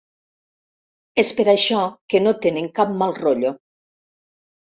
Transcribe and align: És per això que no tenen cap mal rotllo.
És 1.23 1.29
per 1.39 1.43
això 1.53 1.83
que 2.13 2.21
no 2.27 2.33
tenen 2.45 2.69
cap 2.79 2.97
mal 3.03 3.13
rotllo. 3.21 3.51